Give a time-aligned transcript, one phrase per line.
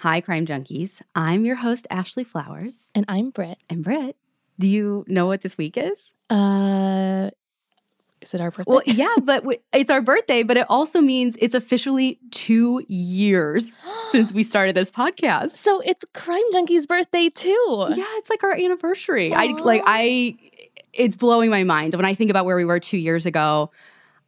[0.00, 1.02] Hi, Crime Junkies.
[1.14, 2.90] I'm your host, Ashley Flowers.
[2.94, 3.58] And I'm Britt.
[3.68, 4.16] And Britt,
[4.58, 6.14] do you know what this week is?
[6.30, 7.28] Uh,
[8.22, 8.64] is it our birthday?
[8.72, 13.78] Well, yeah, but w- it's our birthday, but it also means it's officially two years
[14.10, 15.50] since we started this podcast.
[15.50, 17.86] so it's Crime Junkie's birthday too.
[17.94, 19.34] Yeah, it's like our anniversary.
[19.34, 20.34] I like I
[20.94, 23.70] it's blowing my mind when I think about where we were 2 years ago.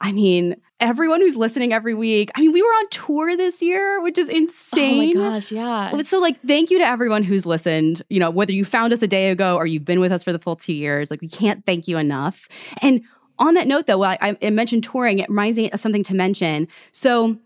[0.02, 2.30] I mean, everyone who's listening every week.
[2.34, 5.16] I mean, we were on tour this year, which is insane.
[5.16, 6.02] Oh my gosh, yeah.
[6.02, 8.02] So, like, thank you to everyone who's listened.
[8.10, 10.32] You know, whether you found us a day ago or you've been with us for
[10.32, 12.48] the full two years, like, we can't thank you enough.
[12.82, 13.02] And
[13.38, 15.20] on that note, though, well, I, I mentioned touring.
[15.20, 16.68] It reminds me of something to mention.
[16.90, 17.38] So,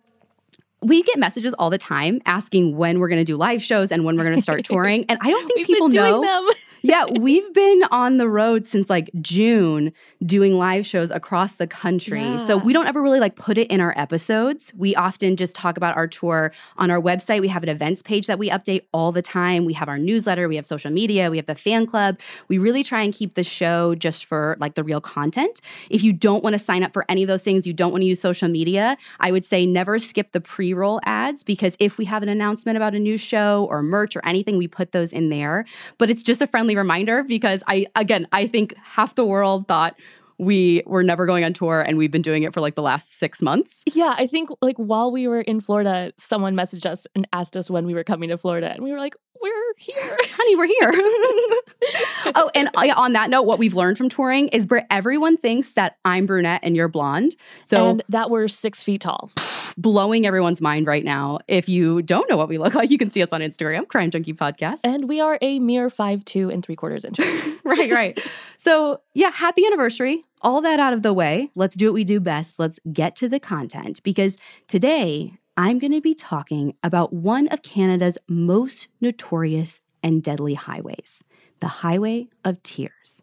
[0.82, 4.04] we get messages all the time asking when we're going to do live shows and
[4.04, 5.04] when we're going to start touring.
[5.08, 6.22] And I don't think people know.
[6.22, 6.48] them.
[6.86, 9.92] Yeah, we've been on the road since like June
[10.24, 12.38] doing live shows across the country.
[12.46, 14.72] So we don't ever really like put it in our episodes.
[14.76, 17.40] We often just talk about our tour on our website.
[17.40, 19.64] We have an events page that we update all the time.
[19.64, 22.20] We have our newsletter, we have social media, we have the fan club.
[22.46, 25.60] We really try and keep the show just for like the real content.
[25.90, 28.02] If you don't want to sign up for any of those things, you don't want
[28.02, 32.04] to use social media, I would say never skip the pre-roll ads because if we
[32.04, 35.30] have an announcement about a new show or merch or anything, we put those in
[35.30, 35.64] there.
[35.98, 39.96] But it's just a friendly reminder because I again, I think half the world thought
[40.38, 43.18] we were never going on tour and we've been doing it for like the last
[43.18, 43.82] 6 months.
[43.86, 47.70] Yeah, I think like while we were in Florida, someone messaged us and asked us
[47.70, 49.16] when we were coming to Florida, and we were like,
[49.46, 50.92] "We're here." Honey, we're here.
[52.34, 55.96] oh, and on that note, what we've learned from touring is Britt, everyone thinks that
[56.04, 57.36] I'm brunette and you're blonde.
[57.64, 59.30] So and that we're six feet tall.
[59.76, 61.38] blowing everyone's mind right now.
[61.48, 64.10] If you don't know what we look like, you can see us on Instagram, Crime
[64.10, 64.80] Junkie Podcast.
[64.84, 67.44] And we are a mere five two and three quarters inches.
[67.64, 68.26] right, right.
[68.56, 70.22] So, yeah, happy anniversary.
[70.42, 71.50] All that out of the way.
[71.54, 72.58] Let's do what we do best.
[72.58, 74.36] Let's get to the content because
[74.68, 81.24] today I'm going to be talking about one of Canada's most notorious and deadly highways,
[81.60, 83.22] the Highway of Tears.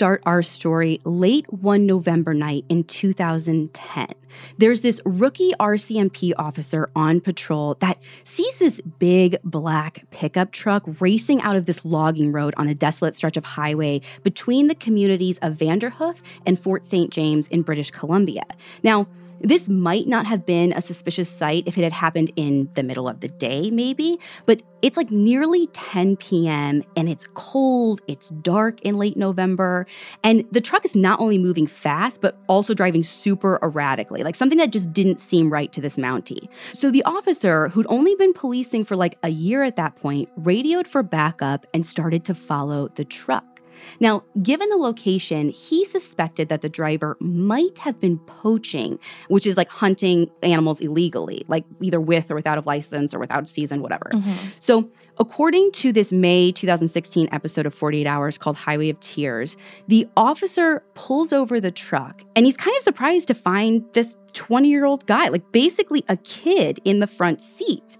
[0.00, 4.06] Start our story late one November night in 2010.
[4.56, 11.42] There's this rookie RCMP officer on patrol that sees this big black pickup truck racing
[11.42, 15.58] out of this logging road on a desolate stretch of highway between the communities of
[15.58, 17.12] Vanderhoof and Fort St.
[17.12, 18.44] James in British Columbia.
[18.82, 19.06] Now,
[19.40, 23.08] this might not have been a suspicious sight if it had happened in the middle
[23.08, 26.82] of the day, maybe, but it's like nearly 10 p.m.
[26.96, 29.86] and it's cold, it's dark in late November,
[30.22, 34.58] and the truck is not only moving fast, but also driving super erratically, like something
[34.58, 36.48] that just didn't seem right to this Mountie.
[36.72, 40.86] So the officer, who'd only been policing for like a year at that point, radioed
[40.86, 43.49] for backup and started to follow the truck.
[44.00, 48.98] Now, given the location, he suspected that the driver might have been poaching,
[49.28, 53.42] which is like hunting animals illegally, like either with or without a license or without
[53.44, 54.10] a season, whatever.
[54.12, 54.48] Mm-hmm.
[54.58, 59.56] So, according to this May 2016 episode of 48 Hours called Highway of Tears,
[59.88, 64.68] the officer pulls over the truck and he's kind of surprised to find this 20
[64.68, 67.98] year old guy, like basically a kid in the front seat.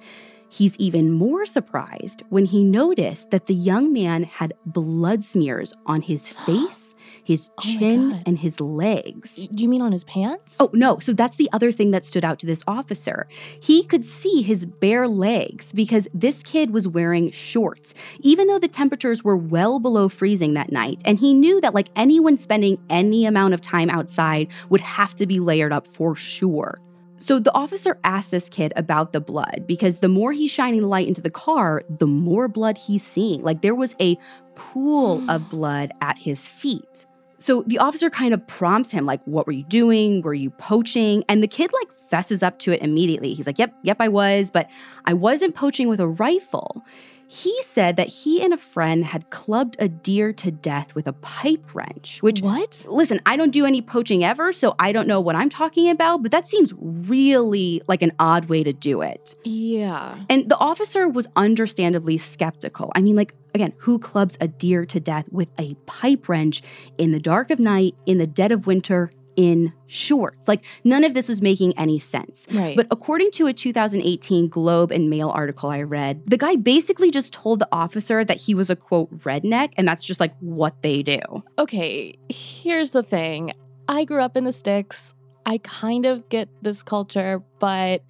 [0.50, 6.02] He's even more surprised when he noticed that the young man had blood smears on
[6.02, 8.22] his face, his Oh chin, God.
[8.26, 9.36] and his legs.
[9.36, 10.56] Do you mean on his pants?
[10.58, 10.98] Oh, no.
[10.98, 13.28] So that's the other thing that stood out to this officer.
[13.62, 18.68] He could see his bare legs because this kid was wearing shorts, even though the
[18.68, 21.00] temperatures were well below freezing that night.
[21.04, 25.26] And he knew that, like anyone spending any amount of time outside, would have to
[25.26, 26.80] be layered up for sure.
[27.20, 31.06] So the officer asked this kid about the blood because the more he's shining light
[31.06, 33.42] into the car, the more blood he's seeing.
[33.42, 34.18] Like there was a
[34.54, 37.06] pool of blood at his feet.
[37.38, 40.20] So the officer kind of prompts him, like, what were you doing?
[40.20, 41.24] Were you poaching?
[41.26, 43.32] And the kid, like, fesses up to it immediately.
[43.32, 44.68] He's like, yep, yep, I was, but
[45.06, 46.84] I wasn't poaching with a rifle.
[47.32, 51.12] He said that he and a friend had clubbed a deer to death with a
[51.12, 52.84] pipe wrench, which what?
[52.88, 56.24] Listen, I don't do any poaching ever, so I don't know what I'm talking about,
[56.24, 59.36] but that seems really like an odd way to do it.
[59.44, 60.18] Yeah.
[60.28, 62.90] And the officer was understandably skeptical.
[62.96, 66.62] I mean, like, again, who clubs a deer to death with a pipe wrench
[66.98, 70.46] in the dark of night, in the dead of winter, in shorts.
[70.46, 72.46] Like none of this was making any sense.
[72.52, 72.76] Right.
[72.76, 77.32] But according to a 2018 Globe and Mail article I read, the guy basically just
[77.32, 81.02] told the officer that he was a quote redneck and that's just like what they
[81.02, 81.20] do.
[81.58, 83.52] okay, here's the thing.
[83.88, 85.14] I grew up in the sticks.
[85.46, 88.04] I kind of get this culture, but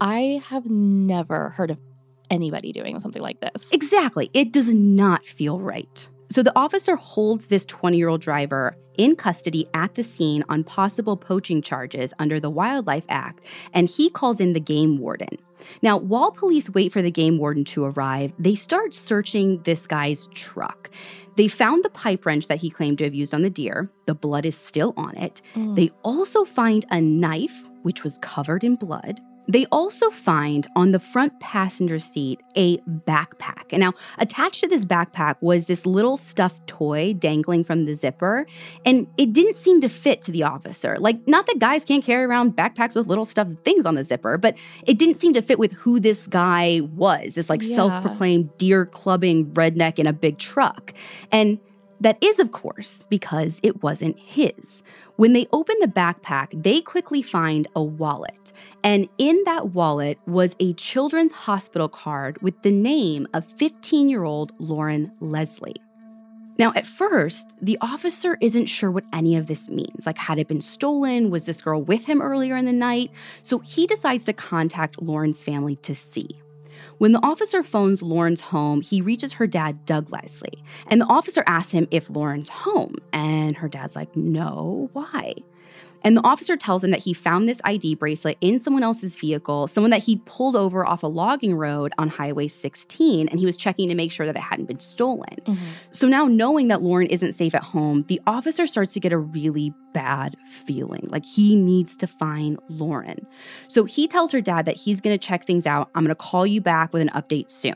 [0.00, 1.78] I have never heard of
[2.30, 3.72] anybody doing something like this.
[3.72, 4.30] Exactly.
[4.32, 6.08] It does not feel right.
[6.30, 10.64] So the officer holds this 20 year old driver in custody at the scene on
[10.64, 15.28] possible poaching charges under the Wildlife Act, and he calls in the game warden.
[15.82, 20.28] Now, while police wait for the game warden to arrive, they start searching this guy's
[20.34, 20.90] truck.
[21.36, 23.90] They found the pipe wrench that he claimed to have used on the deer.
[24.06, 25.40] The blood is still on it.
[25.54, 25.76] Mm.
[25.76, 29.20] They also find a knife, which was covered in blood.
[29.48, 33.72] They also find on the front passenger seat a backpack.
[33.72, 38.46] And now, attached to this backpack was this little stuffed toy dangling from the zipper,
[38.84, 40.98] and it didn't seem to fit to the officer.
[40.98, 44.36] Like, not that guys can't carry around backpacks with little stuffed things on the zipper,
[44.36, 44.54] but
[44.86, 47.74] it didn't seem to fit with who this guy was this, like, Yeah.
[47.76, 50.92] self proclaimed deer clubbing redneck in a big truck.
[51.32, 51.58] And
[52.00, 54.82] that is, of course, because it wasn't his.
[55.16, 58.52] When they open the backpack, they quickly find a wallet.
[58.84, 64.24] And in that wallet was a children's hospital card with the name of 15 year
[64.24, 65.76] old Loren Leslie.
[66.58, 70.06] Now, at first, the officer isn't sure what any of this means.
[70.06, 71.30] Like, had it been stolen?
[71.30, 73.12] Was this girl with him earlier in the night?
[73.44, 76.28] So he decides to contact Loren's family to see.
[76.98, 80.64] When the officer phones Loren's home, he reaches her dad, Doug Leslie.
[80.88, 82.96] And the officer asks him if Loren's home.
[83.12, 85.34] And her dad's like, no, why?
[86.04, 89.68] And the officer tells him that he found this ID bracelet in someone else's vehicle,
[89.68, 93.56] someone that he pulled over off a logging road on Highway 16, and he was
[93.56, 95.36] checking to make sure that it hadn't been stolen.
[95.44, 95.58] Mhm.
[95.90, 99.18] So now, knowing that Loren isn't safe at home, the officer starts to get a
[99.18, 101.08] really bad feeling.
[101.10, 103.26] Like he needs to find Loren.
[103.66, 105.90] So he tells her dad that he's going to check things out.
[105.94, 107.74] I'm going to call you back with an update soon.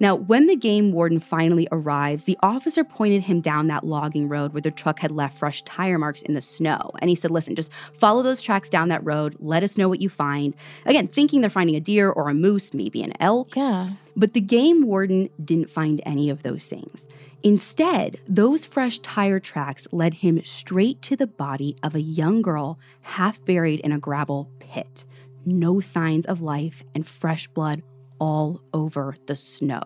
[0.00, 4.52] Now, when the game warden finally arrives, the officer pointed him down that logging road
[4.52, 6.90] where the truck had left fresh tire marks in the snow.
[6.98, 9.36] And he said, Listen, just follow those tracks down that road.
[9.38, 10.56] Let us know what you find.
[10.84, 13.54] Again, thinking they're finding a deer or a moose, maybe an elk.
[13.54, 13.92] Yeah.
[14.16, 17.06] But the game warden didn't find any of those things.
[17.44, 22.78] Instead, those fresh tire tracks led him straight to the body of a young girl
[23.02, 25.04] half buried in a gravel pit.
[25.44, 27.82] No signs of life and fresh blood
[28.18, 29.82] all over the snow.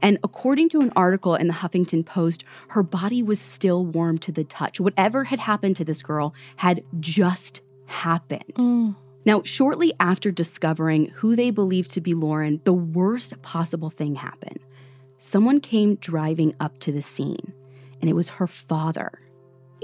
[0.00, 4.32] And according to an article in the Huffington Post, her body was still warm to
[4.32, 4.80] the touch.
[4.80, 8.54] Whatever had happened to this girl had just happened.
[8.56, 8.96] Mm.
[9.24, 14.60] Now, shortly after discovering who they believed to be Loren, the worst possible thing happened.
[15.18, 17.52] Someone came driving up to the scene,
[18.00, 19.18] and it was her father.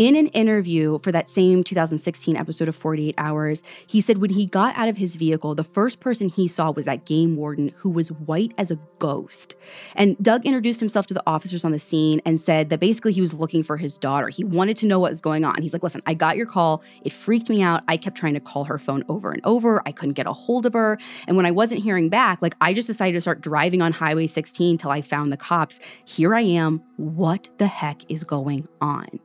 [0.03, 4.47] In an interview for that same 2016 episode of 48 Hours, he said when he
[4.47, 7.89] got out of his vehicle, the first person he saw was that game warden who
[7.89, 9.55] was white as a ghost.
[9.95, 13.21] And Doug introduced himself to the officers on the scene and said that basically he
[13.21, 14.29] was looking for his daughter.
[14.29, 15.63] He wanted to know what was going on.
[15.63, 16.83] He's like, listen, I got your call.
[17.05, 17.85] It freaked me out.
[17.87, 19.83] I kept trying to call her phone over and over.
[19.87, 20.99] I couldn't get a hold of her.
[21.29, 24.27] And when I wasn't hearing back, like I just decided to start driving on Highway
[24.27, 25.79] 16 till I found the cops.
[26.07, 26.83] Here I am.
[26.97, 29.21] What the heck is going on?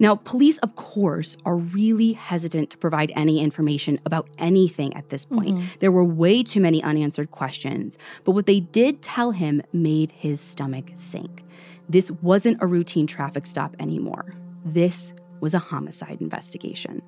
[0.00, 5.26] Now, police, of course, are really hesitant to provide any information about anything at this
[5.26, 5.56] point.
[5.58, 5.64] Mhm.
[5.78, 10.40] There were way too many unanswered questions, but what they did tell him made his
[10.40, 11.44] stomach sink.
[11.88, 14.34] This wasn't a routine traffic stop anymore.
[14.64, 17.02] This was a homicide investigation.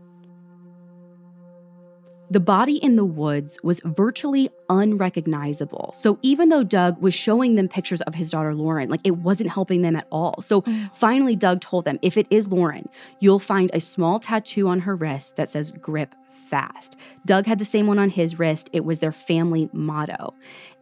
[2.32, 5.92] The body in the woods was virtually unrecognizable.
[5.94, 9.50] So even though Doug was showing them pictures of his daughter Loren, like it wasn't
[9.50, 10.40] helping them at all.
[10.40, 10.88] So Mm.
[10.94, 12.88] finally, Doug told them if it is Loren,
[13.20, 16.14] you'll find a small tattoo on her wrist that says grip
[16.48, 16.96] fast.
[17.26, 18.70] Doug had the same one on his wrist.
[18.72, 20.32] It was their family motto.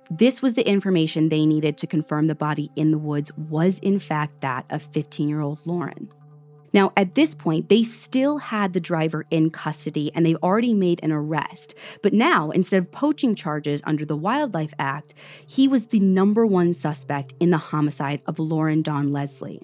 [0.09, 3.99] This was the information they needed to confirm the body in the woods was, in
[3.99, 6.11] fact, that of 15 year old Loren.
[6.73, 11.01] Now, at this point, they still had the driver in custody and they've already made
[11.03, 11.75] an arrest.
[12.03, 15.15] But now, instead of poaching charges under the Wildlife Act,
[15.47, 19.61] he was the number one suspect in the homicide of Loren Donn Leslie.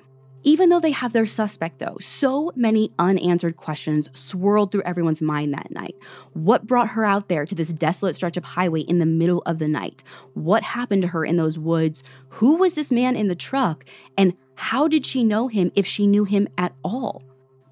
[0.47, 5.53] Even though they have their suspect, though, so many unanswered questions swirled through everyone's mind
[5.53, 5.97] that night.
[6.35, 9.59] What brought her out there to this desolate stretch of highway in the middle of
[9.59, 10.05] the night?
[10.35, 12.05] What happened to her in those woods?
[12.29, 13.87] Who was this man in the truck?
[14.17, 17.23] And how did she know him if she knew him at all?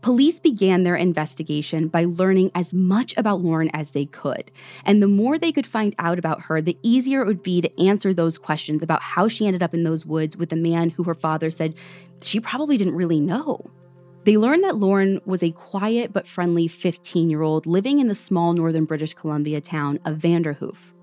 [0.03, 4.51] Police began their investigation by learning as much about Loren as they could.
[4.85, 7.81] And the more they could find out about her, the easier it would be to
[7.83, 11.05] answer those questions about how she ended up in those woods with a man who
[11.05, 11.75] her father said
[12.23, 13.65] she probably didn't really know.
[14.25, 18.15] They learned that Loren was a quiet but friendly 15 year old living in the
[18.15, 20.94] small northern British Columbia town of Vanderhoof.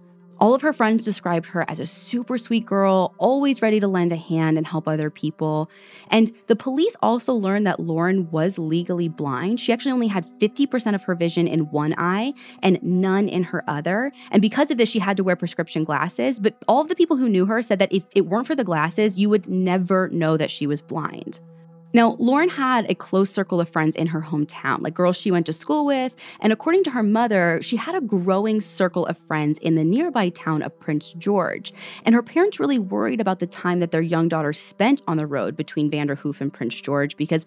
[0.41, 4.11] All of her friends described her as a super sweet girl, always ready to lend
[4.11, 5.69] a hand and help other people.
[6.09, 9.59] And the police also learned that Loren was legally blind.
[9.59, 12.33] She actually only had 50% of her vision in one eye
[12.63, 14.11] and none in her other.
[14.31, 16.39] And because of this, she had to wear prescription glasses.
[16.39, 18.63] But all of the people who knew her said that if it weren't for the
[18.63, 21.39] glasses, you would never know that she was blind.
[21.93, 25.45] Now, Loren had a close circle of friends in her hometown, like girls she went
[25.47, 29.59] to school with, and according to her mother, she had a growing circle of friends
[29.59, 31.73] in the nearby town of Prince George.
[32.05, 35.27] And her parents really worried about the time that their young daughter spent on the
[35.27, 37.45] road between Vanderhoof and Prince George because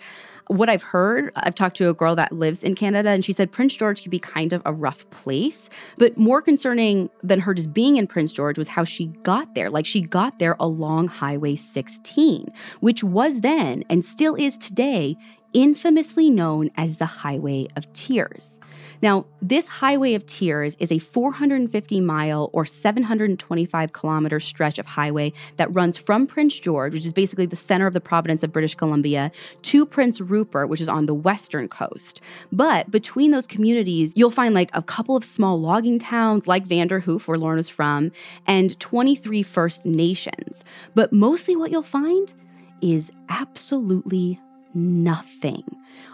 [0.49, 3.51] what I've heard, I've talked to a girl that lives in Canada, and she said
[3.51, 5.71] Prince George can be kind of a rough place.
[5.99, 9.71] But more concerning than her just being in Prince George was how she got there.
[9.71, 15.17] Like she got there along Highway 16, which was then and still is today
[15.55, 18.59] infamously known as the Highway of Tears.
[19.03, 25.33] Now, this Highway of Tears is a 450 mile or 725 kilometer stretch of highway
[25.57, 28.75] that runs from Prince George, which is basically the center of the province of British
[28.75, 29.31] Columbia,
[29.63, 32.21] to Prince Rupert, which is on the western coast.
[32.51, 37.27] But between those communities, you'll find like a couple of small logging towns like Vanderhoof,
[37.29, 38.11] where Loren is from,
[38.47, 40.65] and 23 First Nations.
[40.95, 42.33] But mostly what you'll find
[42.81, 44.41] is absolutely
[44.75, 45.65] nothing.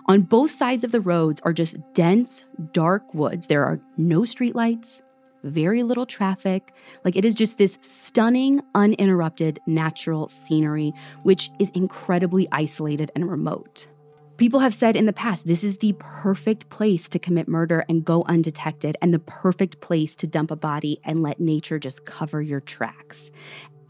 [0.06, 3.46] On both sides of the roads are just dense, dark woods.
[3.46, 5.02] There are no streetlights,
[5.42, 6.72] very little traffic.
[7.04, 13.86] Like it is just this stunning, uninterrupted natural scenery, which is incredibly isolated and remote.
[14.36, 18.06] People have said in the past this is the perfect place to commit murder and
[18.06, 22.40] go undetected, and the perfect place to dump a body and let nature just cover
[22.40, 23.30] your tracks.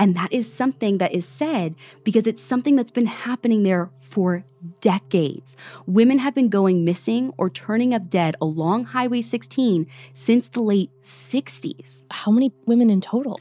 [0.01, 4.43] And that is something that is said because it's something that's been happening there for
[4.81, 5.59] decades.
[5.87, 10.91] Women have been going missing or turning up dead along Highway 16 since the late
[11.03, 12.07] 60s.
[12.11, 13.41] How many women in total?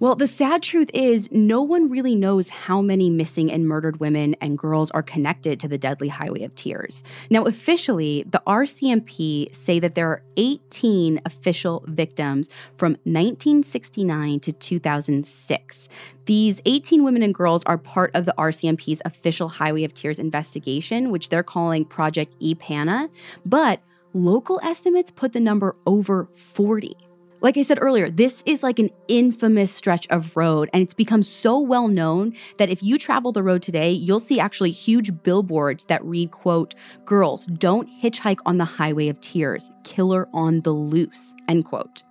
[0.00, 4.34] Well, the sad truth is, no one really knows how many missing and murdered women
[4.40, 7.02] and girls are connected to the deadly Highway of Tears.
[7.28, 15.88] Now, officially, the RCMP say that there are 18 official victims from 1969 to 2006.
[16.24, 21.10] These 18 women and girls are part of the RCMP's official Highway of Tears investigation,
[21.10, 23.10] which they're calling Project EPANA,
[23.44, 23.82] but
[24.14, 26.96] local estimates put the number over 40.
[27.42, 31.22] Like I said earlier, this is like an infamous stretch of road, and it's become
[31.22, 35.84] so well known that if you travel the road today, you'll see actually huge billboards
[35.84, 36.74] that read, quote,
[37.06, 42.02] girls, don't hitchhike on the highway of tears, killer on the loose, end quote.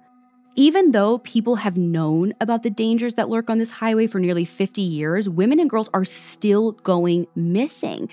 [0.56, 4.46] Even though people have known about the dangers that lurk on this highway for nearly
[4.46, 8.10] 50 years, women and girls are still going missing.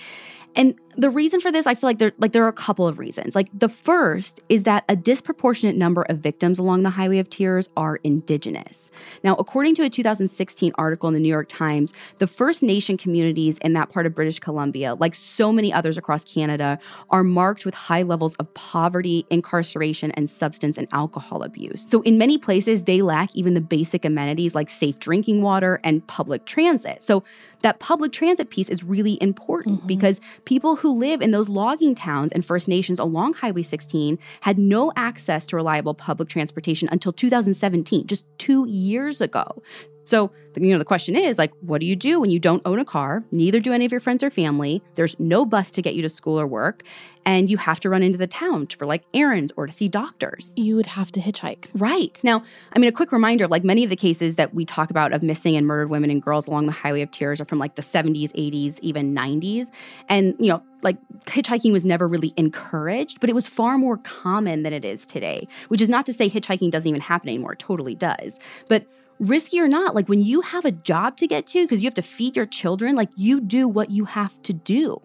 [0.54, 2.98] And the reason for this, I feel like there like there are a couple of
[2.98, 3.34] reasons.
[3.34, 7.68] Like the first is that a disproportionate number of victims along the Highway of Tears
[7.76, 8.90] are indigenous.
[9.22, 13.58] Now, according to a 2016 article in the New York Times, the First Nation communities
[13.58, 16.78] in that part of British Columbia, like so many others across Canada,
[17.10, 21.86] are marked with high levels of poverty, incarceration, and substance and alcohol abuse.
[21.88, 26.06] So in many places, they lack even the basic amenities like safe drinking water and
[26.06, 27.02] public transit.
[27.02, 27.22] So
[27.62, 29.88] that public transit piece is really important mm-hmm.
[29.88, 34.58] because people who live in those logging towns and First Nations along Highway 16 had
[34.58, 39.62] no access to reliable public transportation until 2017, just two years ago.
[40.06, 42.78] So, you know, the question is like, what do you do when you don't own
[42.78, 43.24] a car?
[43.30, 44.82] Neither do any of your friends or family.
[44.94, 46.82] There's no bus to get you to school or work.
[47.26, 50.54] And you have to run into the town for like errands or to see doctors.
[50.56, 51.66] You would have to hitchhike.
[51.74, 52.20] Right.
[52.22, 55.12] Now, I mean, a quick reminder like many of the cases that we talk about
[55.12, 57.74] of missing and murdered women and girls along the Highway of Tears are from like
[57.74, 59.72] the 70s, 80s, even 90s.
[60.08, 64.62] And, you know, like hitchhiking was never really encouraged, but it was far more common
[64.62, 67.54] than it is today, which is not to say hitchhiking doesn't even happen anymore.
[67.54, 68.38] It totally does.
[68.68, 68.86] But
[69.18, 71.94] risky or not, like when you have a job to get to because you have
[71.94, 75.00] to feed your children, like you do what you have to do.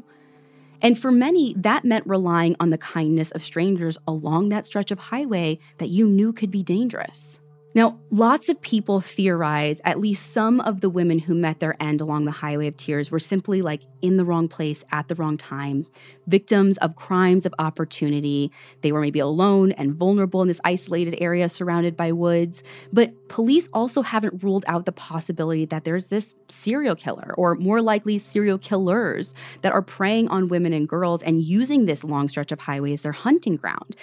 [0.81, 4.99] And for many, that meant relying on the kindness of strangers along that stretch of
[4.99, 7.39] highway that you knew could be dangerous.
[7.73, 12.01] Now, lots of people theorize at least some of the women who met their end
[12.01, 15.37] along the Highway of Tears were simply like in the wrong place at the wrong
[15.37, 15.87] time,
[16.27, 18.51] victims of crimes of opportunity.
[18.81, 22.61] They were maybe alone and vulnerable in this isolated area surrounded by woods.
[22.91, 27.81] But police also haven't ruled out the possibility that there's this serial killer, or more
[27.81, 32.51] likely, serial killers that are preying on women and girls and using this long stretch
[32.51, 33.95] of highway as their hunting ground.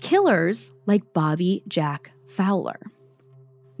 [0.00, 2.78] Killers like Bobby Jack Fowler.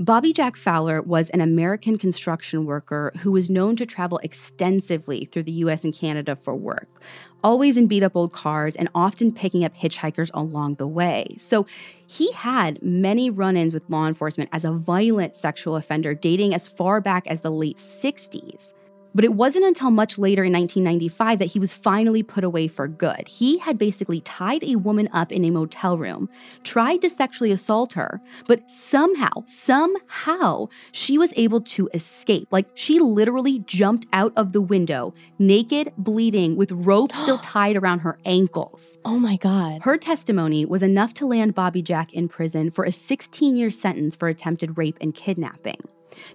[0.00, 5.42] Bobby Jack Fowler was an American construction worker who was known to travel extensively through
[5.42, 6.88] the US and Canada for work,
[7.44, 11.36] always in beat up old cars and often picking up hitchhikers along the way.
[11.38, 11.66] So
[12.06, 16.66] he had many run ins with law enforcement as a violent sexual offender dating as
[16.66, 18.72] far back as the late 60s.
[19.14, 22.86] But it wasn't until much later in 1995 that he was finally put away for
[22.86, 23.26] good.
[23.26, 26.28] He had basically tied a woman up in a motel room,
[26.62, 32.48] tried to sexually assault her, but somehow, somehow, she was able to escape.
[32.50, 38.00] Like she literally jumped out of the window, naked, bleeding, with rope still tied around
[38.00, 38.98] her ankles.
[39.04, 39.82] Oh my God.
[39.82, 44.14] Her testimony was enough to land Bobby Jack in prison for a 16 year sentence
[44.14, 45.80] for attempted rape and kidnapping.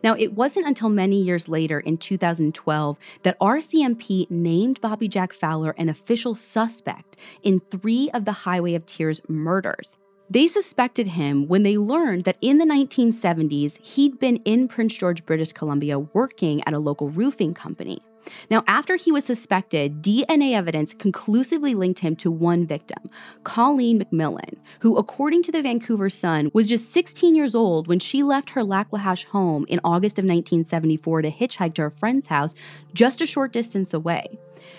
[0.03, 5.75] Now, it wasn't until many years later in 2012 that RCMP named Bobby Jack Fowler
[5.77, 9.97] an official suspect in three of the Highway of Tears murders.
[10.29, 15.23] They suspected him when they learned that in the 1970s, he'd been in Prince George,
[15.25, 18.01] British Columbia, working at a local roofing company.
[18.49, 23.09] Now, after he was suspected, DNA evidence conclusively linked him to one victim,
[23.43, 28.23] Colleen MacMillen, who, according to the Vancouver Sun, was just 16 years old when she
[28.23, 32.27] left her Lac La Hache home in August of 1974 to hitchhike to a friend's
[32.27, 32.53] house
[32.93, 34.37] just a short distance away.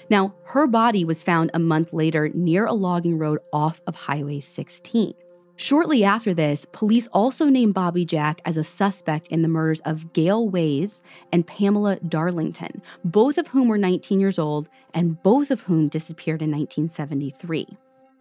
[0.08, 4.40] Now, her body was found a month later near a logging road off of Highway
[4.40, 5.14] 16.
[5.58, 10.12] Shortly after this, police also named Bobby Jack as a suspect in the murders of
[10.12, 11.00] Gale Weys
[11.32, 16.42] and Pamela Darlington, both of whom were 19 years old and both of whom disappeared
[16.42, 17.78] in 1973.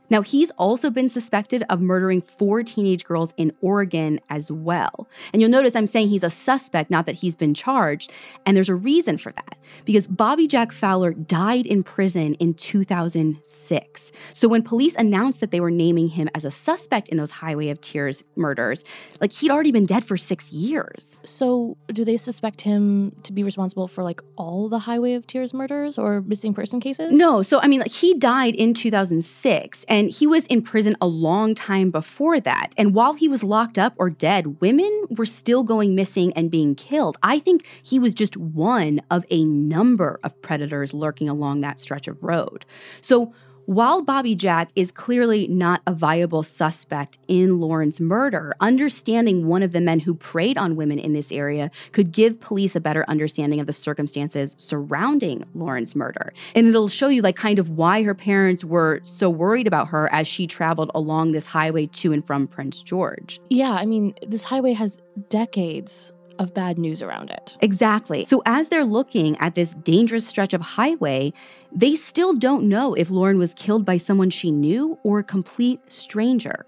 [0.10, 5.08] Now, he's also been suspected of murdering four teenage girls in Oregon as well.
[5.34, 8.12] And you'll notice I'm saying he's a suspect, not that he's been charged.
[8.46, 14.12] And there's a reason for that because Bobby Jack Fowler died in prison in 2006.
[14.34, 17.70] So when police announced that they were naming him as a suspect in those Highway
[17.70, 18.84] of Tears murders,
[19.20, 21.20] like he'd already been dead for six years.
[21.24, 25.54] So do they suspect him to be responsible for like all the Highway of Tears
[25.54, 27.12] murders or missing person cases?
[27.12, 27.42] No.
[27.42, 29.86] So, I mean, like he died in 2006.
[29.96, 32.74] And he was in prison a long time before that.
[32.78, 36.76] And while he was locked up or dead, women were still going missing and being
[36.76, 37.18] killed.
[37.24, 42.10] I think he was just one of a number of predators lurking along that stretch
[42.10, 42.66] of road.
[43.00, 43.34] So,
[43.66, 49.72] while Bobby Jack is clearly not a viable suspect in Loren's murder, understanding one of
[49.72, 53.60] the men who preyed on women in this area could give police a better understanding
[53.60, 56.34] of the circumstances surrounding Loren's murder.
[56.54, 60.12] And it'll show you, like, kind of why her parents were so worried about her
[60.14, 63.40] as she traveled along this highway to and from Prince George.
[63.50, 65.00] Yeah, I mean, this highway has
[65.30, 67.58] decades of bad news around it.
[67.62, 68.26] Exactly.
[68.26, 71.34] So, as they're looking at this dangerous stretch of highway,
[71.72, 75.80] they still don't know if Loren was killed by someone she knew or a complete
[75.88, 76.66] stranger.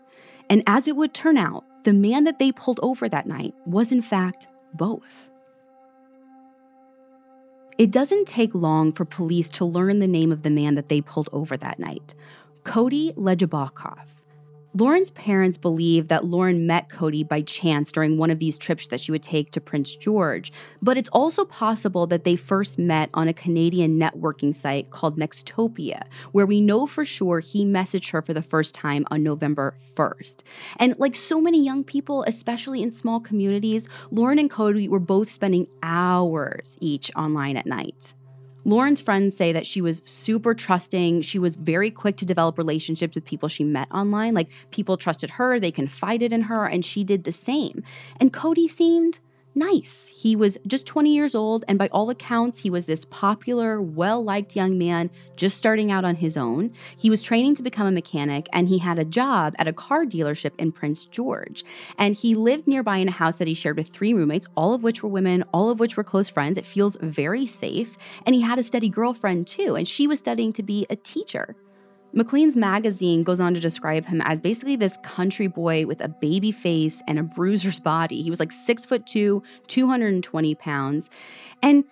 [0.50, 3.92] And as it would turn out, the man that they pulled over that night was,
[3.92, 5.30] in fact, both.
[7.78, 11.02] It doesn't take long for police to learn the name of the man that they
[11.02, 12.14] pulled over that night
[12.64, 14.17] Cody Legebokoff.
[14.78, 19.00] Loren's parents believe that Loren met Cody by chance during one of these trips that
[19.00, 20.52] she would take to Prince George,
[20.84, 26.04] but it's also possible that they first met on a Canadian networking site called Nexopia,
[26.32, 30.44] where we know for sure he messaged her for the first time on November 1st.
[30.76, 35.32] And like so many young people, especially in small communities, Loren and Cody were both
[35.32, 38.14] spending hours each online at night.
[38.68, 41.22] Loren's friends say that she was super trusting.
[41.22, 44.34] She was very quick to develop relationships with people she met online.
[44.34, 47.82] Like people trusted her, they confided in her, and she did the same.
[48.20, 49.20] And Cody seemed
[49.58, 50.08] nice.
[50.08, 54.24] He was just 20 years old, and by all accounts, he was this popular, well
[54.24, 56.72] liked young man just starting out on his own.
[56.96, 60.06] He was training to become a mechanic, and he had a job at a car
[60.06, 61.66] dealership in Prince George.
[61.98, 64.84] And he lived nearby in a house that he shared with three roommates, all of
[64.84, 66.58] which were women, all of which were close friends.
[66.58, 67.98] It feels very safe.
[68.26, 71.56] And he had a steady girlfriend too, and she was studying to be a teacher.
[72.14, 76.52] Maclean's magazine goes on to describe him as basically this country boy with a baby
[76.52, 78.22] face and a bruiser's body.
[78.22, 81.10] He was like six foot two, 220 pounds.
[81.62, 81.84] And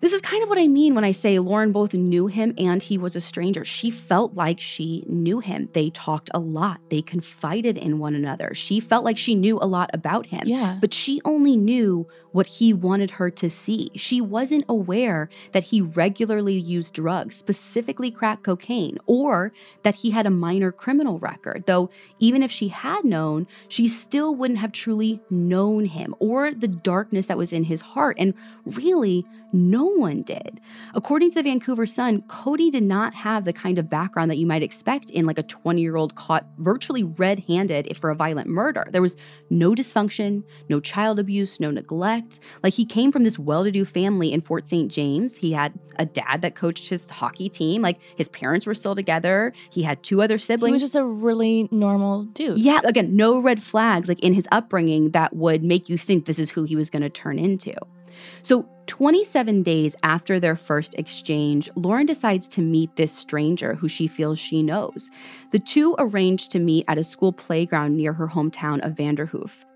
[0.00, 2.82] this is kind of what I mean when I say Loren both knew him and
[2.82, 3.64] he was a stranger.
[3.64, 5.68] She felt like she knew him.
[5.72, 8.54] They talked a lot, they confided in one another.
[8.54, 10.42] She felt like she knew a lot about him.
[10.44, 10.78] Yeah.
[10.80, 13.90] But she only knew what he wanted her to see.
[13.96, 20.26] She wasn't aware that he regularly used drugs, specifically crack cocaine, or that he had
[20.26, 21.64] a minor criminal record.
[21.66, 26.68] Though, even if she had known, she still wouldn't have truly known him or the
[26.68, 28.16] darkness that was in his heart.
[28.18, 28.34] And
[28.64, 30.60] really, no one did.
[30.94, 34.46] According to the Vancouver Sun, Cody did not have the kind of background that you
[34.46, 38.48] might expect in like a 20 year old caught virtually red handed for a violent
[38.48, 38.86] murder.
[38.90, 39.16] There was
[39.50, 42.40] no dysfunction, no child abuse, no neglect.
[42.62, 44.90] Like he came from this well to do family in Fort St.
[44.90, 45.36] James.
[45.36, 47.82] He had a dad that coached his hockey team.
[47.82, 49.52] Like his parents were still together.
[49.70, 50.80] He had two other siblings.
[50.80, 52.58] He was just a really normal dude.
[52.58, 52.80] Yeah.
[52.84, 56.50] Again, no red flags like in his upbringing that would make you think this is
[56.50, 57.74] who he was going to turn into.
[58.42, 64.06] So, 27 days after their first exchange, Loren decides to meet this stranger who she
[64.06, 65.10] feels she knows.
[65.50, 69.66] The two arrange to meet at a school playground near her hometown of Vanderhoof.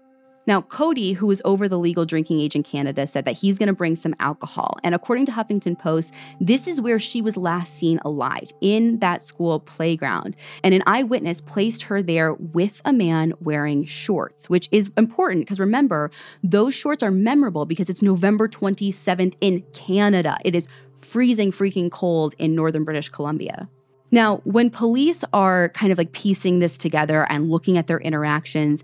[0.47, 3.69] Now, Cody, who was over the legal drinking age in Canada, said that he's going
[3.69, 4.77] to bring some alcohol.
[4.83, 9.23] And according to Huffington Post, this is where she was last seen alive, in that
[9.23, 10.37] school playground.
[10.65, 15.61] And an eyewitness placed her there with a man wearing shorts, which is important because
[15.61, 16.11] remember,
[16.43, 20.37] those shorts are memorable because it's November 27th in Canada.
[20.45, 20.67] It is
[21.01, 23.69] freezing freaking cold in northern British Columbia.
[24.11, 28.83] Now, when police are kind of like piecing this together and looking at their interactions,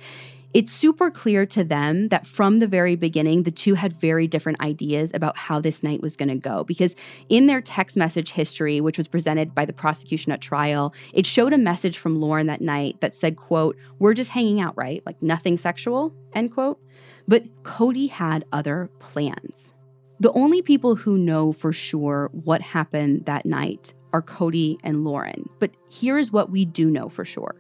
[0.55, 4.61] it's super clear to them that from the very beginning, the two had very different
[4.61, 6.65] ideas about how this night was going to go.
[6.65, 6.97] Because
[7.29, 11.53] in their text message history, which was presented by the prosecution at trial, it showed
[11.53, 15.03] a message from Loren that night that said, quote, we're just hanging out, right?
[15.05, 16.81] Like nothing sexual, end quote.
[17.27, 19.75] But Cody had other plans.
[20.19, 25.49] The only people who know for sure what happened that night are Cody and Loren.
[25.59, 27.55] But here's what we do know for sure.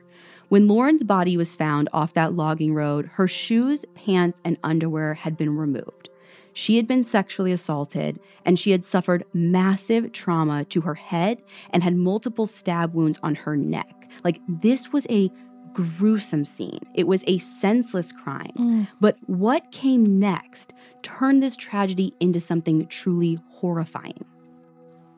[0.48, 5.36] When Loren's body was found off that logging road, her shoes, pants, and underwear had
[5.36, 6.08] been removed.
[6.54, 11.82] She had been sexually assaulted and she had suffered massive trauma to her head and
[11.82, 14.10] had multiple stab wounds on her neck.
[14.24, 15.30] Like, this was a
[15.74, 16.80] gruesome scene.
[16.94, 18.52] It was a senseless crime.
[18.56, 18.88] Mm.
[19.00, 24.24] But what came next turned this tragedy into something truly horrifying.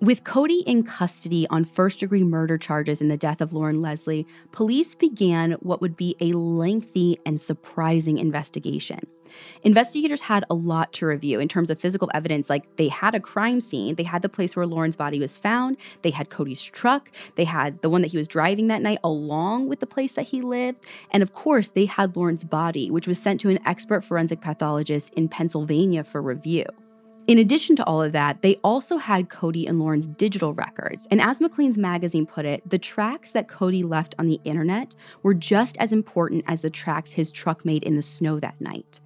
[0.01, 4.27] With Cody in custody on first degree murder charges in the death of Loren Leslie,
[4.51, 9.01] police began what would be a lengthy and surprising investigation.
[9.63, 13.21] Investigators had a lot to review in terms of physical evidence, like they had a
[13.21, 17.11] crime scene, they had the place where Loren's body was found, they had Cody's truck,
[17.35, 20.29] they had the one that he was driving that night along with the place that
[20.29, 24.03] he lived, and of course, they had Loren's body, which was sent to an expert
[24.03, 26.65] forensic pathologist in Pennsylvania for review.
[27.31, 31.07] In addition to all of that, they also had Cody and Loren's digital records.
[31.13, 35.33] And as Maclean's magazine put it, the tracks that Cody left on the internet were
[35.33, 38.99] just as important as the tracks his truck made in the snow that night.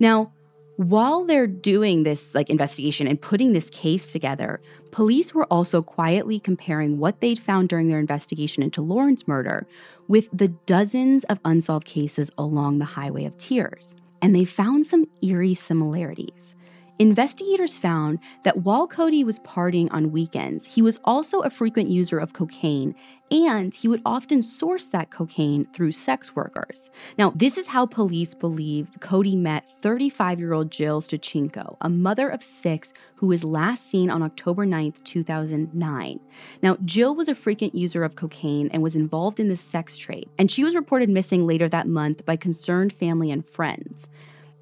[0.00, 0.32] Now,
[0.78, 6.40] while they're doing this like investigation and putting this case together, police were also quietly
[6.40, 9.64] comparing what they'd found during their investigation into Loren's murder
[10.08, 13.94] with the dozens of unsolved cases along the Highway of Tears.
[14.20, 16.56] And they found some eerie similarities.
[17.00, 22.18] Investigators found that while Cody was partying on weekends, he was also a frequent user
[22.18, 22.94] of cocaine,
[23.30, 26.90] and he would often source that cocaine through sex workers.
[27.16, 32.28] Now, this is how police believe Cody met 35 year old Jill Stuchenko, a mother
[32.28, 36.20] of six who was last seen on October 9th, 2009.
[36.62, 40.28] Now, Jill was a frequent user of cocaine and was involved in the sex trade,
[40.38, 44.06] and she was reported missing later that month by concerned family and friends.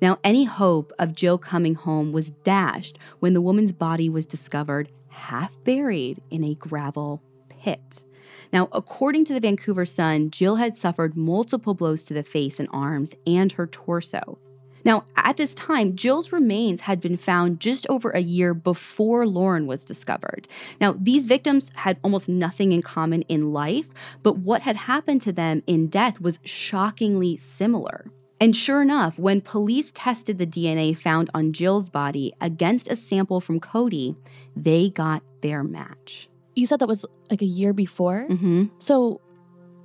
[0.01, 4.91] Now, any hope of Jill coming home was dashed when the woman's body was discovered
[5.09, 8.05] half buried in a gravel pit.
[8.53, 12.69] Now, according to the Vancouver Sun, Jill had suffered multiple blows to the face and
[12.73, 14.39] arms and her torso.
[14.85, 19.67] Now, at this time, Jill's remains had been found just over a year before Loren
[19.67, 20.49] was discovered.
[20.81, 23.89] Now, these victims had almost nothing in common in life,
[24.23, 28.07] but what had happened to them in death was shockingly similar.
[28.41, 33.41] And sure enough, when police tested the DNA found on Jill's body against a sample
[33.41, 34.17] from Cody,
[34.55, 36.29] they got their match.
[36.55, 38.27] You said that was like a year before?
[38.29, 38.67] Mm-hmm.
[38.79, 39.21] So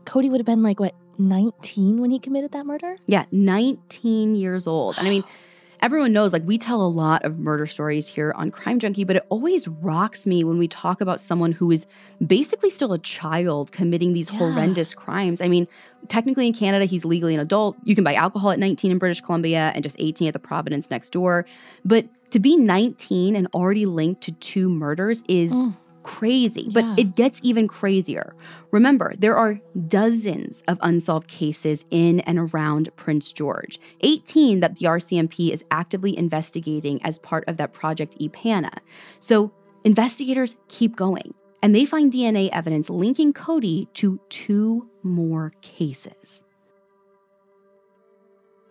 [0.06, 2.98] Cody would have been like, what, 19 when he committed that murder?
[3.06, 4.98] Yeah, 19 years old.
[4.98, 5.24] And I mean,
[5.84, 9.18] everyone knows like we tell a lot of murder stories here on Crime Junkie, but
[9.18, 11.86] it always rocks me when we talk about someone who is
[12.26, 14.40] basically still a child committing these yeah.
[14.40, 15.42] horrendous crimes.
[15.42, 15.68] I mean,
[16.08, 17.76] technically in Canada, he's legally an adult.
[17.84, 20.90] You can buy alcohol at 19 in British Columbia and just 18 at the Providence
[20.90, 21.46] next door.
[21.84, 25.52] But to be 19 and already linked to two murders is.
[25.52, 26.96] Mm crazy, but yeah.
[26.98, 28.36] it gets even crazier.
[28.72, 34.86] Remember, there are dozens of unsolved cases in and around Prince George, 18 that the
[34.86, 38.78] RCMP is actively investigating as part of that Project EPANA.
[39.20, 39.52] So
[39.84, 46.44] investigators keep going, and they find DNA evidence linking Cody to two more cases.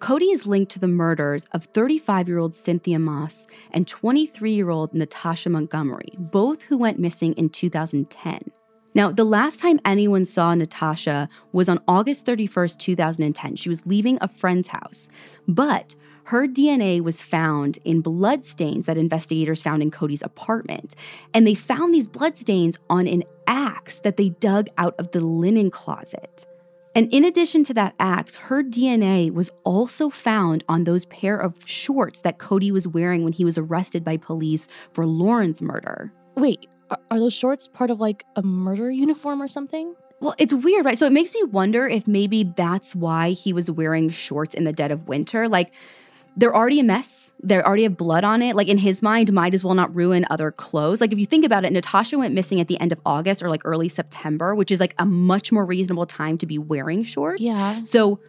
[0.02, 4.68] Cody is linked to the murders of 35 year old Cynthia Maas and 23 year
[4.68, 8.50] old Natasha Montgomery, both who went missing in 2010.
[8.96, 13.54] Now, the last time anyone saw Natasha was on August 31st, 2010.
[13.54, 15.08] She was leaving a friend's house,
[15.46, 20.96] but her DNA was found in bloodstains that investigators found in Cody's apartment.
[21.32, 25.70] And they found these bloodstains on an axe that they dug out of the linen
[25.70, 26.44] closet.
[26.94, 31.56] And in addition to that axe, her DNA was also found on those pair of
[31.64, 36.12] shorts that Cody was wearing when he was arrested by police for Loren's murder.
[36.36, 39.94] Wait, are, are those shorts part of like a murder uniform or something?
[40.20, 40.98] Well, it's weird, right?
[40.98, 44.72] So it makes me wonder if maybe that's why he was wearing shorts in the
[44.72, 45.48] dead of winter.
[45.48, 45.72] Like,
[46.36, 47.32] they're already a mess.
[47.42, 48.56] They already have blood on it.
[48.56, 51.00] Like in his mind, might as well not ruin other clothes.
[51.00, 53.50] Like if you think about it, Natasha went missing at the end of August or
[53.50, 57.42] like early September, which is like a much more reasonable time to be wearing shorts.
[57.42, 57.82] Yeah.
[57.82, 58.20] So,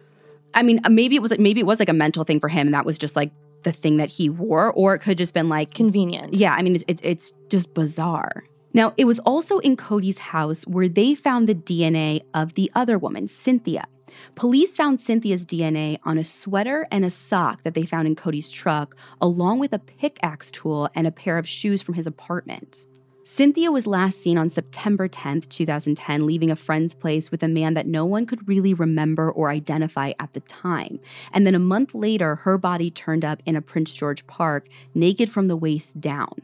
[0.52, 2.48] I mean, uh, maybe it was like maybe it was like a mental thing for
[2.48, 5.32] him, and that was just like the thing that he wore, or it could just
[5.32, 6.34] been like Convenient.
[6.34, 6.54] yeah.
[6.54, 8.44] I mean, it's it's, it's just bizarre.
[8.74, 12.98] Now, it was also in Cody's house where they found the DNA of the other
[12.98, 13.84] woman, Cynthia.
[14.34, 18.50] Police found Cynthia's DNA on a sweater and a sock that they found in Cody's
[18.50, 22.86] truck, along with a pickaxe tool and a pair of shoes from his apartment.
[23.26, 27.72] Cynthia was last seen on September 10, 2010, leaving a friend's place with a man
[27.72, 31.00] that no one could really remember or identify at the time.
[31.32, 35.30] And then a month later, her body turned up in a Prince George Park, naked
[35.30, 36.34] from the waist down.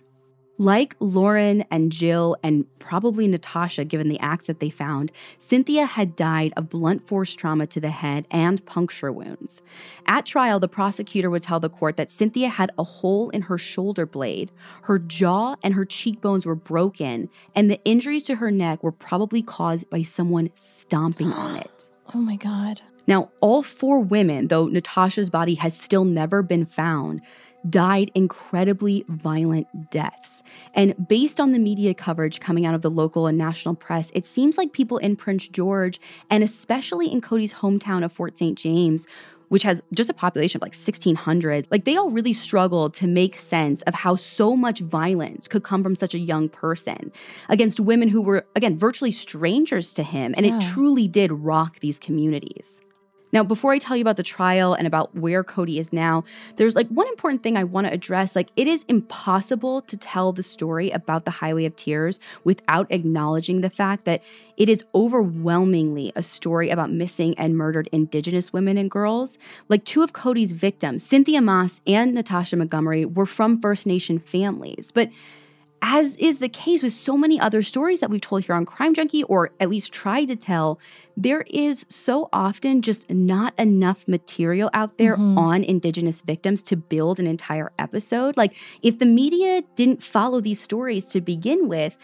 [0.61, 6.15] Like Loren and Jill, and probably Natasha, given the axe that they found, Cynthia had
[6.15, 9.63] died of blunt force trauma to the head and puncture wounds.
[10.07, 13.57] At trial, the prosecutor would tell the court that Cynthia had a hole in her
[13.57, 18.83] shoulder blade, her jaw and her cheekbones were broken, and the injuries to her neck
[18.83, 21.89] were probably caused by someone stomping on it.
[22.13, 22.83] Oh my God.
[23.07, 27.23] Now, all four women, though Natasha's body has still never been found,
[27.69, 30.43] died incredibly violent deaths.
[30.75, 34.27] And based on the media coverage coming out of the local and national press, it
[34.27, 38.57] seems like people in Prince George, and especially in Cody's hometown of Fort St.
[38.57, 39.07] James,
[39.49, 43.37] which has just a population of like 1600 like they all really struggled to make
[43.37, 47.11] sense of how so much violence could come from such a young person
[47.49, 50.57] against women who were again virtually strangers to him and Yeah.
[50.57, 52.81] it truly did rock these communities
[53.33, 56.25] now, before I tell you about the trial and about where Cody is now,
[56.57, 58.35] there's like one important thing I want to address.
[58.35, 63.61] Like, it is impossible to tell the story about the Highway of Tears without acknowledging
[63.61, 64.23] the fact that
[64.57, 69.39] it is overwhelmingly a story about missing and murdered Indigenous women and girls.
[69.69, 74.91] Like, two of Cody's victims, Cynthia Maas and Natasha Montgomery, were from First Nation families.
[74.93, 75.11] But
[75.83, 78.95] as is the case with so many other stories that we've told here on Crime
[78.95, 80.79] Junkie, or at least tried to tell,
[81.17, 85.39] there is so often just not enough material out there Mhm.
[85.39, 88.37] on Indigenous victims to build an entire episode.
[88.37, 91.97] Like, if the media didn't follow these stories to begin with,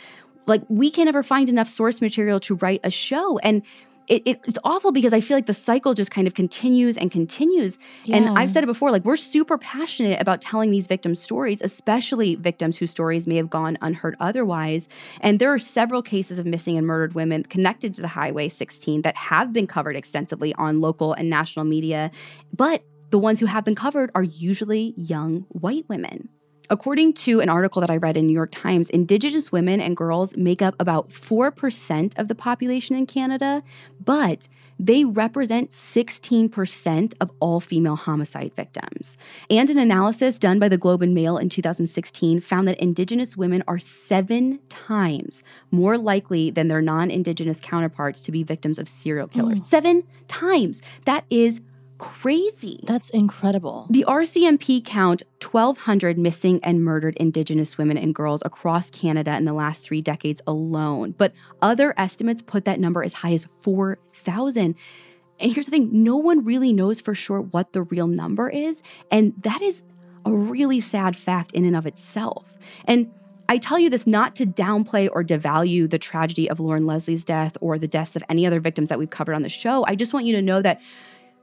[0.46, 3.38] like, we can never find enough source material to write a show.
[3.38, 3.62] And
[4.08, 7.10] it, it- it's awful because I feel like the cycle just kind of continues and
[7.10, 7.78] continues.
[8.12, 12.34] And I've said it before, like we're super passionate about telling these victims' stories, especially
[12.36, 14.88] victims whose stories may have gone unheard otherwise.
[15.20, 19.02] And there are several cases of missing and murdered women connected to the Highway 16
[19.02, 22.10] that have been covered extensively on local and national media.
[22.54, 26.28] But the ones who have been covered are usually young white women.
[26.70, 30.36] According to an article that I read in New York Times, Indigenous women and girls
[30.36, 33.62] make up about 4% of the population in Canada,
[34.04, 34.48] but
[34.78, 39.16] they represent 16% of all female homicide victims.
[39.48, 43.64] And an analysis done by the Globe and Mail in 2016 found that Indigenous women
[43.66, 49.28] are seven times more likely than their non Indigenous counterparts to be victims of serial
[49.28, 49.60] killers.
[49.60, 49.64] Mm.
[49.64, 50.82] Seven times.
[51.06, 51.60] That is
[51.98, 52.84] crazy.
[52.86, 53.86] That's incredible.
[53.90, 59.52] The RCMP count 1,200 missing and murdered Indigenous women and girls across Canada in the
[59.52, 61.12] last three decades alone.
[61.12, 61.32] But
[61.62, 64.74] other estimates put that number as high as 4,000.
[65.38, 68.82] And here's the thing no one really knows for sure what the real number is.
[69.10, 69.82] And that is
[70.24, 72.54] a really sad fact in and of itself.
[72.86, 73.10] And
[73.48, 77.56] I tell you this not to downplay or devalue the tragedy of Loren Leslie's death
[77.60, 79.84] or the deaths of any other victims that we've covered on the show.
[79.86, 80.80] I just want you to know that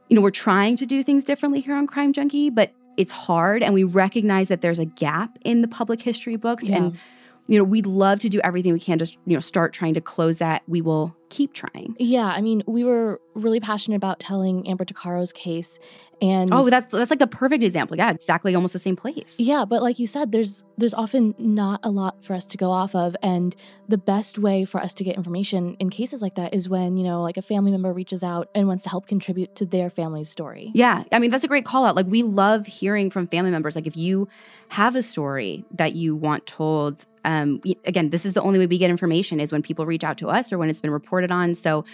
[0.08, 3.62] you know, we're trying to do things differently here on Crime Junkie, but it's hard
[3.62, 6.76] and we recognize that there's a gap in the public history books Yeah.
[6.76, 6.98] and
[7.46, 10.00] you know, we'd love to do everything we can to, you know, start trying to
[10.00, 10.62] close that.
[10.66, 11.96] We will keep trying.
[11.98, 15.78] Yeah, I mean, we were really passionate about telling Amber Tucaro's case,
[16.22, 17.96] and Oh, that's that's like the perfect example.
[17.96, 19.34] Yeah, exactly, almost the same place.
[19.38, 22.70] yeah, but like you said, there's there's often not a lot for us to go
[22.70, 23.56] off of, and
[23.88, 27.04] the best way for us to get information in cases like that is when you
[27.04, 30.28] know, like a family member reaches out and wants to help contribute to their family's
[30.30, 30.70] story.
[30.74, 31.96] Yeah, I mean that's a great call out.
[31.96, 33.74] Like we love hearing from family members.
[33.74, 34.28] Like if you
[34.68, 38.78] have a story that you want told, um, again, this is the only way we
[38.78, 41.54] get information is when people reach out to us or when it's been reported on.
[41.54, 41.84] So,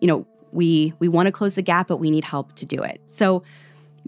[0.00, 2.82] you know, we we want to close the gap, but we need help to do
[2.82, 3.00] it.
[3.06, 3.42] So,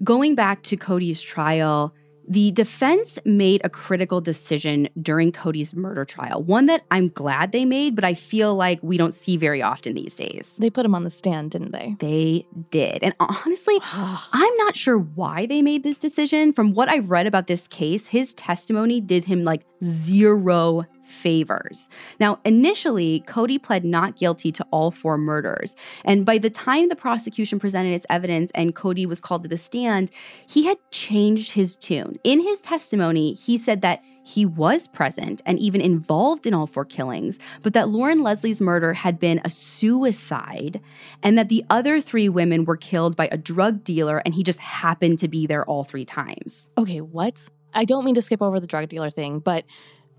[0.03, 1.95] going back to Cody's trial.
[2.27, 7.67] The defense made a critical decision during Cody's murder trial, one that I'm glad they
[7.67, 10.57] made, but I feel like we don't see very often these days.
[10.59, 11.97] They put him on the stand, didn't they?
[11.99, 13.03] They did.
[13.03, 16.55] And honestly, I'm not sure why they made this decision.
[16.55, 21.89] From what I've read about this case, his testimony did him like zero favors.
[22.19, 25.77] Now, initially, Cody pled not guilty to all four murders.
[26.05, 29.59] And by the time the prosecution presented its evidence and Cody was called to the
[29.59, 30.11] stand,
[30.47, 32.19] he had changed his tune.
[32.25, 36.85] In his testimony, he said that he was present and even involved in all four
[36.85, 40.81] killings, but that Loren Leslie's murder had been a suicide
[41.23, 44.61] and that the other three women were killed by a drug dealer and he just
[44.61, 46.71] happened to be there all three times.
[46.79, 47.47] Okay, what?
[47.75, 49.65] I don't mean to skip over the drug dealer thing, but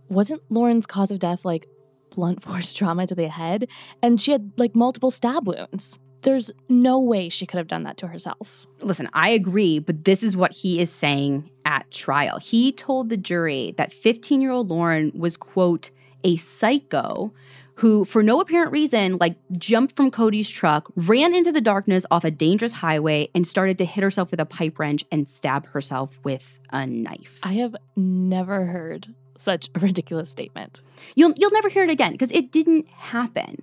[0.10, 1.68] wasn't Loren's cause of death like
[2.12, 3.68] blunt force trauma to the head?
[4.02, 6.00] And she had like multiple stab wounds.
[6.22, 8.66] There's no way she could have done that to herself.
[8.82, 12.40] Listen, I agree, but this is what he is saying at trial.
[12.40, 15.92] He told the jury that 15 year old Loren was, quote,
[16.24, 17.32] a psycho
[17.76, 22.24] who, for no apparent reason, like jumped from Cody's truck, ran into the darkness off
[22.24, 26.18] a dangerous highway, and started to hit herself with a pipe wrench and stab herself
[26.24, 27.40] with a knife.
[27.44, 30.82] I have never heard such a ridiculous statement.
[31.16, 33.62] You'll you'll never hear it again because it didn't happen.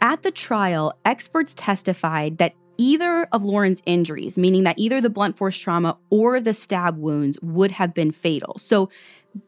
[0.00, 5.36] At the trial, experts testified that either of Loren's injuries, meaning that either the blunt
[5.36, 8.58] force trauma or the stab wounds would have been fatal.
[8.58, 8.90] So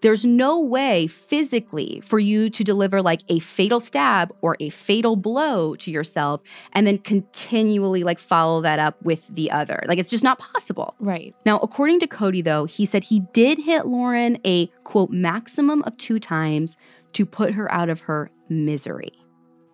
[0.01, 5.17] there's no way physically for you to deliver like a fatal stab or a fatal
[5.17, 6.41] blow to yourself
[6.73, 9.83] and then continually like follow that up with the other.
[9.87, 10.95] Like it's just not possible.
[10.99, 11.35] Right.
[11.45, 15.97] Now, according to Cody, though, he said he did hit Loren a quote maximum of
[15.99, 16.77] two times
[17.13, 19.13] to put her out of her misery.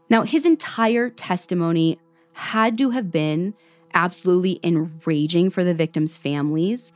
[0.09, 1.99] Now, his entire testimony
[2.33, 3.55] had to have been
[3.94, 6.92] absolutely enraging for the victims' families.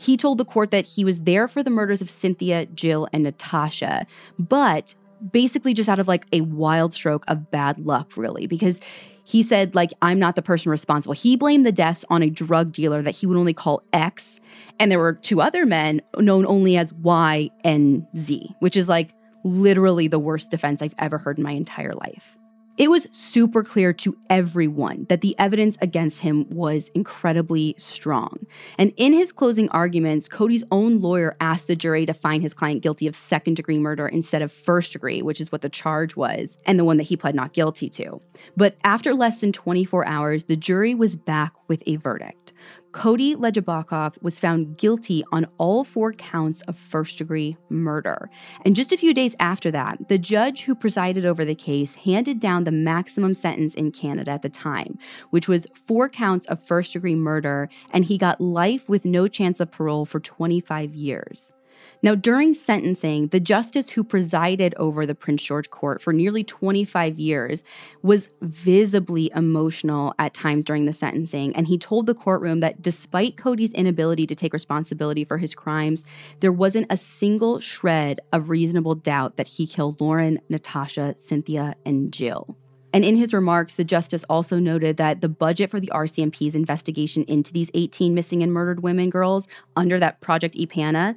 [0.00, 3.22] He told the court that he was there for the murders of Cynthia, Jill, and
[3.22, 4.06] Natasha,
[4.38, 4.94] but
[5.30, 8.80] basically just out of like a wild stroke of bad luck, really, because
[9.24, 11.12] he said, like, I'm not the person responsible.
[11.12, 14.40] He blamed the deaths on a drug dealer that he would only call X.
[14.78, 19.12] And there were two other men known only as Y and Z, which is like
[19.44, 22.38] literally the worst defense I've ever heard in my entire life.
[22.80, 28.46] It was super clear to everyone that the evidence against him was incredibly strong.
[28.78, 32.82] And in his closing arguments, Cody's own lawyer asked the jury to find his client
[32.82, 36.56] guilty of second degree murder instead of first degree, which is what the charge was,
[36.64, 38.22] and the one that he pled not guilty to.
[38.56, 42.54] But after less than 24 hours, the jury was back with a verdict.
[42.92, 48.28] Cody Legebokoff was found guilty on all four counts of first degree murder.
[48.64, 52.40] And just a few days after that, the judge who presided over the case handed
[52.40, 54.98] down the maximum sentence in Canada at the time,
[55.30, 59.60] which was four counts of first degree murder, and he got life with no chance
[59.60, 61.52] of parole for 25 years.
[62.02, 67.18] Now, during sentencing, the justice who presided over the Prince George court for nearly 25
[67.18, 67.62] years
[68.02, 71.54] was visibly emotional at times during the sentencing.
[71.54, 76.04] And he told the courtroom that despite Cody's inability to take responsibility for his crimes,
[76.40, 82.12] there wasn't a single shred of reasonable doubt that he killed Loren, Natasha, Cynthia, and
[82.12, 82.56] Jill.
[82.92, 87.24] And in his remarks, the justice also noted that the budget for the RCMP's investigation
[87.24, 91.16] into these 18 missing and murdered women girls under that Project EPANA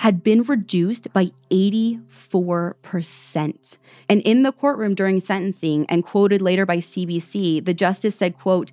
[0.00, 3.76] had been reduced by 84%.
[4.08, 8.72] And in the courtroom during sentencing and quoted later by CBC, the justice said, quote,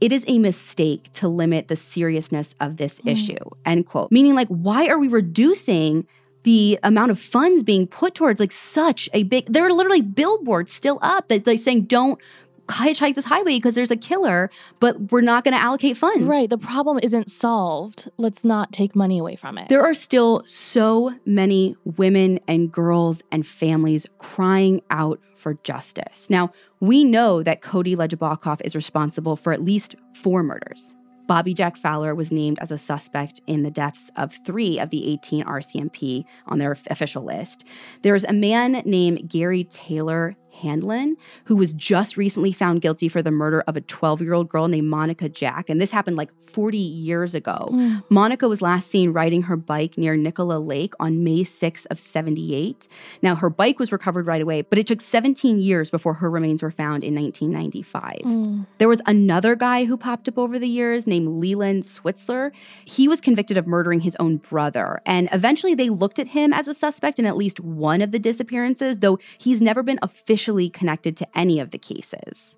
[0.00, 3.10] it is a mistake to limit the seriousness of this Mm.
[3.10, 4.12] issue, end quote.
[4.12, 6.06] Meaning, like, why are we reducing
[6.44, 10.72] the amount of funds being put towards like such a big there are literally billboards
[10.72, 12.20] still up that like saying don't
[12.68, 14.50] hitchhike this highway because there's a killer,
[14.80, 16.24] but we're not going to allocate funds.
[16.24, 16.48] Right.
[16.48, 18.10] The problem isn't solved.
[18.16, 19.68] Let's not take money away from it.
[19.68, 26.28] There are still so many women and girls and families crying out for justice.
[26.30, 30.92] Now, we know that Cody Legebokoff is responsible for at least four murders.
[31.28, 35.12] Bobby Jack Fowler was named as a suspect in the deaths of three of the
[35.12, 37.64] 18 RCMP on their official list.
[38.02, 43.30] There's a man named Gary Taylor Handlen, who was just recently found guilty for the
[43.30, 45.68] murder of a 12 year old girl named Monica Jack.
[45.68, 47.68] And this happened like 40 years ago.
[47.70, 48.04] Mm.
[48.10, 52.88] Monica was last seen riding her bike near Nicola Lake on May 6th of 78.
[53.22, 56.62] Now, her bike was recovered right away, but it took 17 years before her remains
[56.62, 58.18] were found in 1995.
[58.24, 58.66] Mm.
[58.78, 62.52] There was another guy who popped up over the years named Leland Switzer.
[62.84, 65.00] He was convicted of murdering his own brother.
[65.06, 68.18] And eventually they looked at him as a suspect in at least one of the
[68.18, 72.56] disappearances, though he's never been officially connected to any of the cases.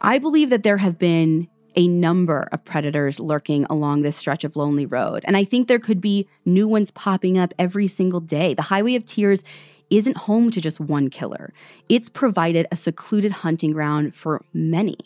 [0.00, 4.56] I believe that there have been a number of predators lurking along this stretch of
[4.56, 8.54] lonely road, and I think there could be new ones popping up every single day.
[8.54, 9.42] The Highway of Tears
[9.90, 11.52] isn't home to just one killer,
[11.88, 14.98] it's provided a secluded hunting ground for many.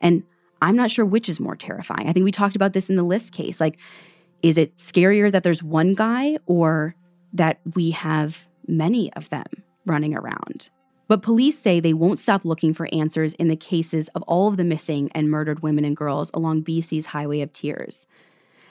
[0.00, 0.24] And
[0.60, 2.08] I'm not sure which is more terrifying.
[2.08, 3.60] I think we talked about this in the list case.
[3.60, 3.78] Like,
[4.42, 6.94] is it scarier that there's one guy or
[7.32, 9.46] that we have many of them
[9.86, 10.70] running around?
[11.06, 14.56] But police say they won't stop looking for answers in the cases of all of
[14.56, 18.06] the missing and murdered women and girls along BC's Highway of Tears.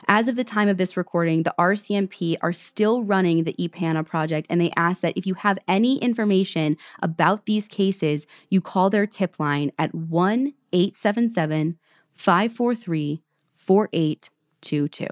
[0.08, 4.48] As of the time of this recording, the RCMP are still running the EPANA project,
[4.50, 9.08] and they ask that if you have any information about these cases, you call their
[9.08, 11.78] tip line at 1 877
[12.14, 13.24] 543
[13.56, 15.08] 4822.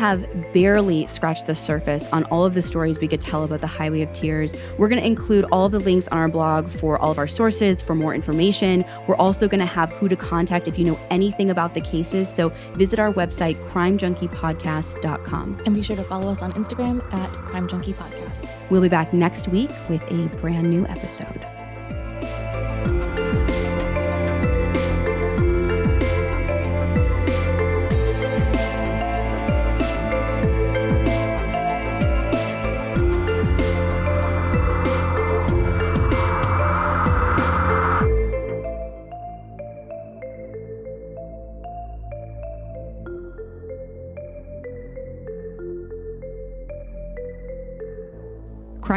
[0.00, 3.66] Have barely scratched the surface on all of the stories we could tell about the
[3.66, 4.54] Highway of Tears.
[4.78, 7.82] We're going to include all the links on our blog for all of our sources
[7.82, 8.82] for more information.
[9.06, 12.30] We're also going to have who to contact if you know anything about the cases.
[12.30, 15.62] So visit our website, crimejunkiepodcast.com.
[15.66, 18.48] And be sure to follow us on Instagram at Crime Junkie Podcast.
[18.70, 21.59] We'll be back next week with a brand new episode.